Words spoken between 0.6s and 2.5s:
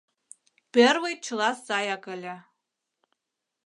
Пӧрвый чыла саяк ыле.